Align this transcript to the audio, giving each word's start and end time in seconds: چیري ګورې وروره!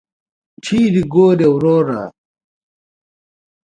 چیري 0.63 1.03
ګورې 1.13 1.47
وروره! 1.51 2.01